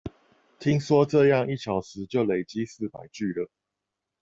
[0.57, 3.51] 聽說這樣一小時就累積四百句了